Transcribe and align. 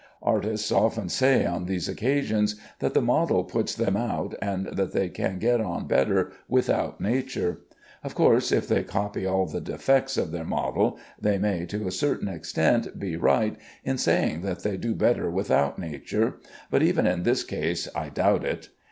Artists 0.23 0.71
often 0.71 1.09
say 1.09 1.45
on 1.45 1.65
these 1.65 1.87
occasions 1.87 2.55
that 2.79 2.95
the 2.95 3.03
model 3.03 3.43
puts 3.43 3.75
them 3.75 3.95
out, 3.95 4.33
and 4.41 4.65
that 4.75 4.93
they 4.93 5.09
can 5.09 5.37
get 5.37 5.61
on 5.61 5.87
better 5.87 6.31
without 6.49 6.99
nature. 6.99 7.59
Of 8.03 8.15
course, 8.15 8.51
if 8.51 8.67
they 8.67 8.81
copy 8.83 9.27
all 9.27 9.45
the 9.45 9.61
defects 9.61 10.17
of 10.17 10.31
their 10.31 10.43
model 10.43 10.97
they 11.19 11.37
may, 11.37 11.67
to 11.67 11.85
a 11.87 11.91
certain 11.91 12.27
extent, 12.29 12.97
be 12.99 13.15
right 13.15 13.55
in 13.83 13.99
saying 13.99 14.41
that 14.41 14.63
they 14.63 14.75
do 14.75 14.95
better 14.95 15.29
without 15.29 15.77
nature; 15.77 16.37
but 16.71 16.81
even 16.81 17.05
in 17.05 17.21
this 17.21 17.43
case 17.43 17.87
I 17.93 18.09
doubt 18.09 18.43
it. 18.43 18.69